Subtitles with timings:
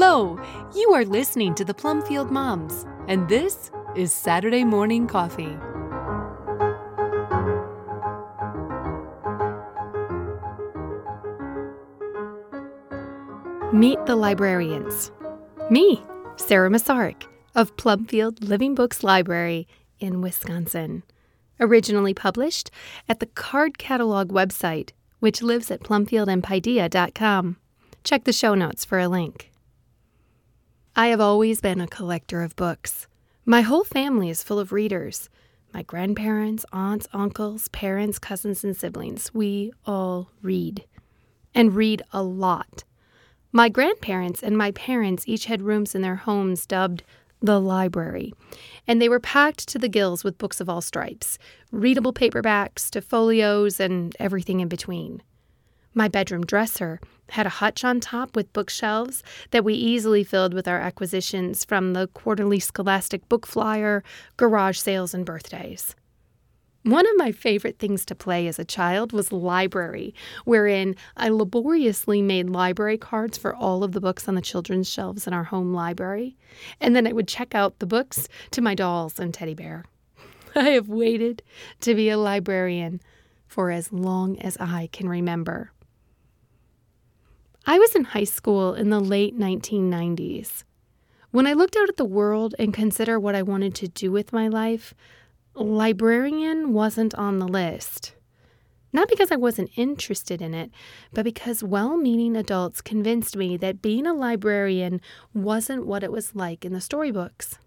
[0.00, 0.38] Hello!
[0.76, 5.56] You are listening to the Plumfield Moms, and this is Saturday Morning Coffee.
[13.72, 15.10] Meet the librarians.
[15.68, 16.00] Me,
[16.36, 17.24] Sara Masarik
[17.56, 19.66] of Plumfield Living Books Library
[19.98, 21.02] in Wisconsin.
[21.58, 22.70] Originally published
[23.08, 27.56] at the Card Catalog website, which lives at plumfieldandpaideia.com.
[28.04, 29.47] Check the show notes for a link.
[30.98, 33.06] I have always been a collector of books.
[33.46, 35.30] My whole family is full of readers.
[35.72, 40.86] My grandparents, aunts, uncles, parents, cousins, and siblings, we all read.
[41.54, 42.82] And read a lot.
[43.52, 47.04] My grandparents and my parents each had rooms in their homes dubbed
[47.40, 48.34] the library,
[48.88, 51.38] and they were packed to the gills with books of all stripes
[51.70, 55.22] readable paperbacks to folios and everything in between.
[55.94, 60.68] My bedroom dresser had a hutch on top with bookshelves that we easily filled with
[60.68, 64.02] our acquisitions from the quarterly scholastic book flyer,
[64.36, 65.94] garage sales, and birthdays.
[66.84, 70.14] One of my favorite things to play as a child was library,
[70.44, 75.26] wherein I laboriously made library cards for all of the books on the children's shelves
[75.26, 76.36] in our home library,
[76.80, 79.84] and then I would check out the books to my dolls and teddy bear.
[80.54, 81.42] I have waited
[81.80, 83.00] to be a librarian
[83.46, 85.72] for as long as I can remember.
[87.70, 90.64] I was in high school in the late 1990s.
[91.32, 94.32] When I looked out at the world and consider what I wanted to do with
[94.32, 94.94] my life,
[95.52, 98.14] librarian wasn't on the list.
[98.90, 100.70] Not because I wasn't interested in it,
[101.12, 105.02] but because well meaning adults convinced me that being a librarian
[105.34, 107.58] wasn't what it was like in the storybooks.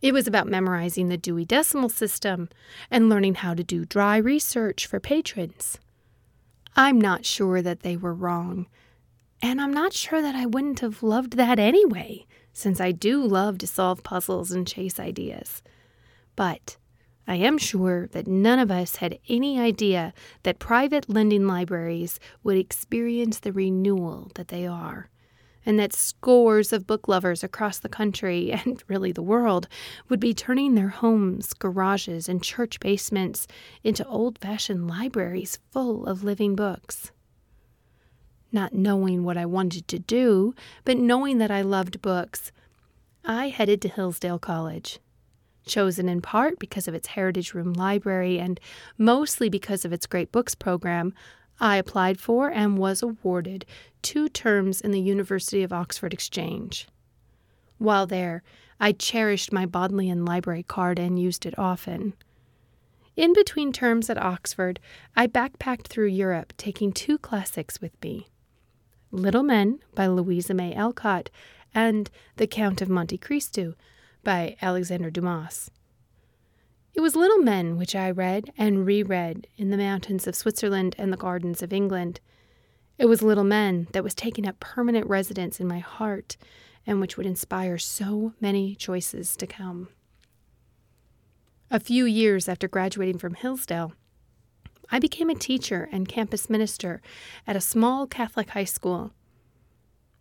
[0.00, 2.48] It was about memorizing the Dewey Decimal System
[2.90, 5.76] and learning how to do dry research for patrons.
[6.74, 8.68] I'm not sure that they were wrong.
[9.40, 13.58] And I'm not sure that I wouldn't have loved that anyway, since I do love
[13.58, 15.62] to solve puzzles and chase ideas.
[16.34, 16.76] But
[17.26, 20.12] I am sure that none of us had any idea
[20.42, 25.08] that private lending libraries would experience the renewal that they are,
[25.64, 29.68] and that scores of book lovers across the country, and really the world,
[30.08, 33.46] would be turning their homes, garages, and church basements
[33.84, 37.12] into old fashioned libraries full of living books
[38.52, 40.54] not knowing what I wanted to do,
[40.84, 42.50] but knowing that I loved books,
[43.24, 45.00] I headed to Hillsdale College.
[45.66, 48.58] Chosen in part because of its Heritage Room library and
[48.96, 51.12] mostly because of its Great Books program,
[51.60, 53.66] I applied for and was awarded
[54.00, 56.88] two terms in the University of Oxford Exchange.
[57.76, 58.42] While there,
[58.80, 62.14] I cherished my Bodleian Library card and used it often.
[63.16, 64.78] In between terms at Oxford,
[65.16, 68.28] I backpacked through Europe, taking two classics with me
[69.10, 71.30] Little Men by Louisa May Alcott,
[71.74, 73.74] and The Count of Monte Cristo
[74.22, 75.70] by Alexander Dumas.
[76.92, 81.10] It was Little Men which I read and reread in the mountains of Switzerland and
[81.12, 82.20] the gardens of England.
[82.98, 86.36] It was Little Men that was taking up permanent residence in my heart
[86.86, 89.88] and which would inspire so many choices to come.
[91.70, 93.92] A few years after graduating from Hillsdale,
[94.90, 97.02] I became a teacher and campus minister
[97.46, 99.12] at a small Catholic high school.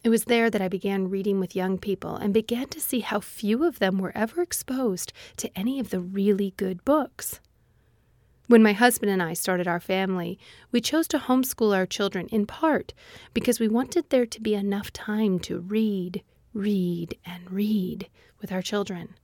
[0.03, 3.19] It was there that I began reading with young people and began to see how
[3.19, 7.39] few of them were ever exposed to any of the really good books.
[8.47, 10.39] When my husband and I started our family,
[10.71, 12.93] we chose to homeschool our children in part
[13.33, 16.23] because we wanted there to be enough time to read,
[16.53, 18.07] read, and read
[18.39, 19.15] with our children.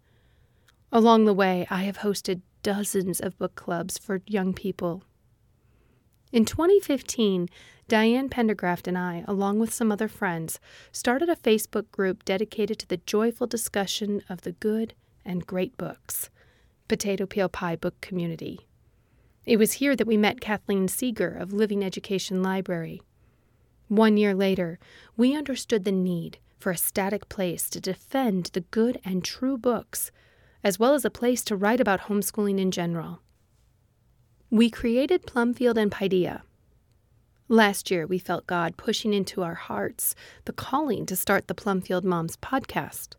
[0.91, 5.03] Along the way, I have hosted dozens of book clubs for young people
[6.33, 7.47] in 2015,
[7.87, 10.59] Diane Pendergraft and I, along with some other friends,
[10.91, 16.31] started a Facebook group dedicated to the joyful discussion of the good and great books,
[16.87, 18.67] Potato Peel Pie Book Community.
[19.45, 23.03] It was here that we met Kathleen Seeger of Living Education Library.
[23.87, 24.79] One year later,
[25.15, 30.09] we understood the need for a static place to defend the good and true books,
[30.63, 33.19] as well as a place to write about homeschooling in general.
[34.53, 36.43] We created Plumfield and Paideia.
[37.47, 40.13] Last year, we felt God pushing into our hearts
[40.45, 43.15] the calling to start the Plumfield Moms podcast.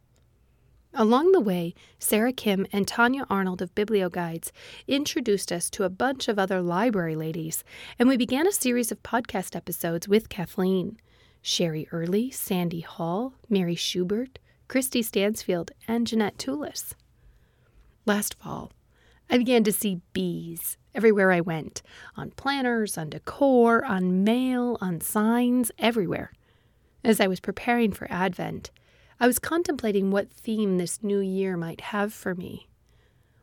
[0.92, 4.52] Along the way, Sarah Kim and Tanya Arnold of BiblioGuides
[4.86, 7.64] introduced us to a bunch of other library ladies,
[7.98, 11.00] and we began a series of podcast episodes with Kathleen,
[11.42, 14.38] Sherry Early, Sandy Hall, Mary Schubert,
[14.68, 16.94] Christy Stansfield, and Jeanette Toulis.
[18.06, 18.70] Last fall,
[19.28, 21.82] I began to see bees everywhere I went
[22.16, 26.32] on planners, on decor, on mail, on signs, everywhere.
[27.02, 28.70] As I was preparing for Advent,
[29.20, 32.68] I was contemplating what theme this new year might have for me.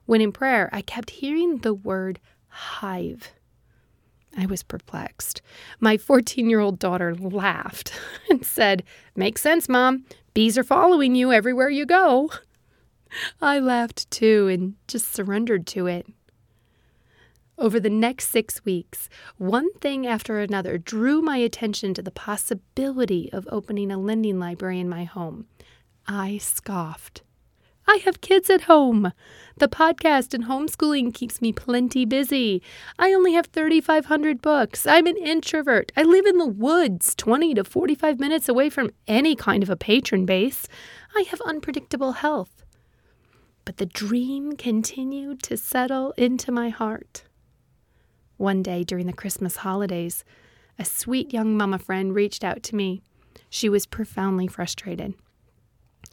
[0.06, 3.32] When in prayer, I kept hearing the word hive.
[4.38, 5.42] I was perplexed.
[5.80, 7.94] My 14 year old daughter laughed
[8.30, 8.84] and said,
[9.16, 10.06] Makes sense, Mom.
[10.34, 12.30] Bees are following you everywhere you go.
[13.42, 16.08] I laughed too and just surrendered to it.
[17.62, 23.30] Over the next six weeks, one thing after another drew my attention to the possibility
[23.32, 25.46] of opening a lending library in my home.
[26.08, 27.22] I scoffed.
[27.88, 29.14] I have kids at home.
[29.58, 32.64] The podcast and homeschooling keeps me plenty busy.
[32.98, 34.88] I only have 3,500 books.
[34.88, 35.92] I'm an introvert.
[35.96, 39.76] I live in the woods, 20 to 45 minutes away from any kind of a
[39.76, 40.68] patron base.
[41.16, 42.64] I have unpredictable health.
[43.66, 47.26] But the dream continued to settle into my heart.
[48.42, 50.24] One day during the Christmas holidays,
[50.80, 53.04] a sweet young mama friend reached out to me.
[53.52, 55.14] She was profoundly frustrated.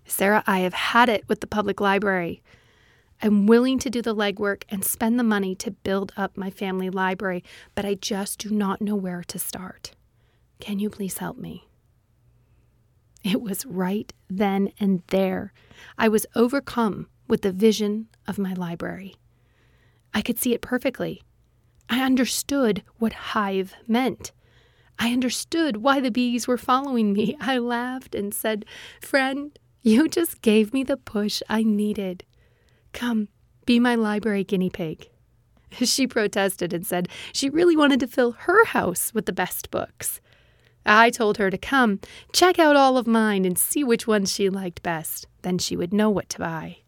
[0.05, 2.43] Sara, I have had it with the public library.
[3.23, 6.91] I'm willing to do the legwork and spend the money to build up my family
[6.91, 7.43] library,
[7.75, 9.93] but I just do not know where to start.
[10.61, 11.67] Can you please help me?
[13.25, 15.55] It was right then and there.
[15.97, 19.15] I was overcome with the vision of my library.
[20.13, 21.23] I could see it perfectly.
[21.89, 24.33] I understood what hive meant.
[24.99, 27.37] I understood why the bees were following me.
[27.41, 28.65] I laughed and said,
[29.01, 32.25] Friend, you just gave me the push I needed.
[32.93, 33.29] Come,
[33.65, 35.09] be my library guinea pig.
[35.85, 40.21] She protested and said she really wanted to fill her house with the best books.
[40.87, 42.01] I told her to come,
[42.33, 45.27] check out all of mine, and see which ones she liked best.
[45.43, 46.79] Then she would know what to buy.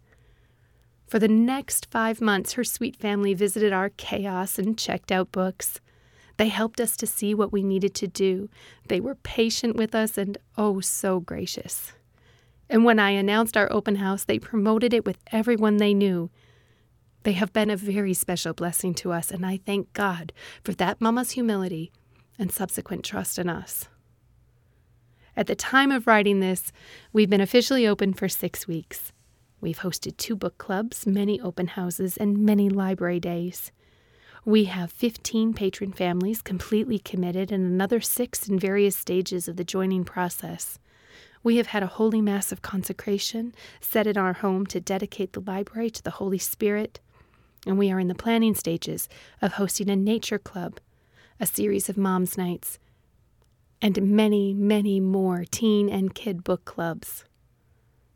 [1.10, 5.80] For the next five months, her sweet family visited our chaos and checked out books.
[6.36, 8.48] They helped us to see what we needed to do.
[8.86, 11.94] They were patient with us and oh so gracious.
[12.68, 16.30] And when I announced our open house, they promoted it with everyone they knew.
[17.24, 21.00] They have been a very special blessing to us, and I thank God for that
[21.00, 21.90] mama's humility
[22.38, 23.88] and subsequent trust in us.
[25.36, 26.70] At the time of writing this,
[27.12, 29.12] we've been officially open for six weeks.
[29.60, 33.72] We've hosted two book clubs, many open houses, and many library days.
[34.44, 39.64] We have 15 patron families completely committed and another six in various stages of the
[39.64, 40.78] joining process.
[41.42, 45.40] We have had a holy mass of consecration set in our home to dedicate the
[45.40, 47.00] library to the Holy Spirit,
[47.66, 49.08] and we are in the planning stages
[49.42, 50.80] of hosting a nature club,
[51.38, 52.78] a series of moms' nights,
[53.82, 57.24] and many, many more teen and kid book clubs.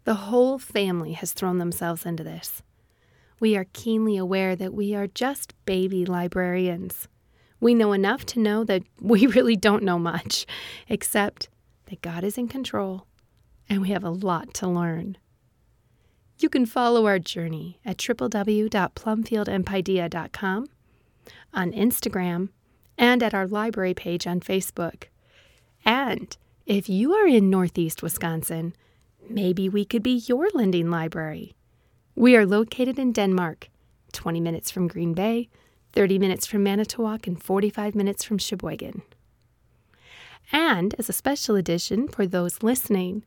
[0.05, 2.63] The whole family has thrown themselves into this.
[3.41, 7.09] We are keenly aware that we are just baby librarians.
[7.61, 10.47] We know enough to know that we really don't know much,
[10.89, 11.49] except
[11.87, 13.07] that God is in control
[13.69, 15.17] and we have a lot to learn.
[16.39, 20.69] You can follow our journey at www.plumfieldandpaideia.com,
[21.55, 22.51] on Instagram,
[22.99, 25.05] and at our library page on Facebook.
[25.85, 26.37] And
[26.67, 28.75] if you are in Northeast Wisconsin,
[29.29, 31.55] maybe we could be your lending library.
[32.15, 33.69] We are located in Denmark,
[34.13, 35.49] 20 minutes from Green Bay,
[35.93, 39.03] 30 minutes from Manitowoc, and 45 minutes from Sheboygan.
[40.53, 43.25] And as a special edition for those listening,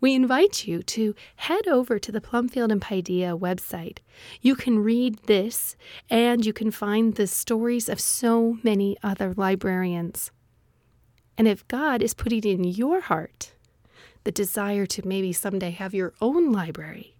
[0.00, 3.98] we invite you to head over to the Plumfield and Paideia website.
[4.40, 5.76] You can read this
[6.10, 10.30] and you can find the stories of so many other librarians.
[11.38, 13.52] And if God is putting in your heart
[14.26, 17.14] the desire to maybe someday have your own library,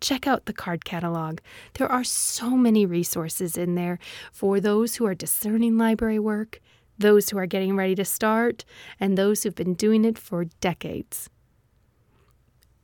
[0.00, 1.40] check out the card catalog.
[1.74, 3.98] There are so many resources in there
[4.32, 6.62] for those who are discerning library work,
[6.96, 8.64] those who are getting ready to start,
[8.98, 11.28] and those who've been doing it for decades.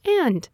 [0.05, 0.47] And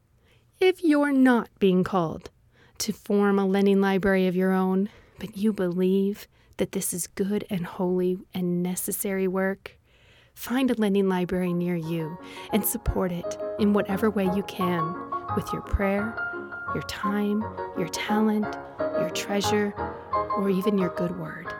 [0.60, 2.30] if you're not being called
[2.78, 4.88] to form a lending library of your own,
[5.18, 9.79] but you believe that this is good and holy and necessary work,
[10.34, 12.18] find a lending library near you
[12.52, 14.94] and support it in whatever way you can
[15.36, 16.14] with your prayer,
[16.74, 17.42] your time,
[17.78, 19.74] your talent, your treasure,
[20.36, 21.52] or even your good word.